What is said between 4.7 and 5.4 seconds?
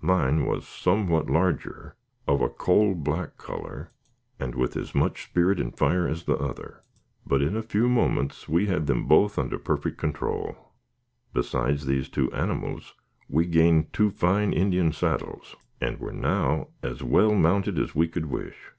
as much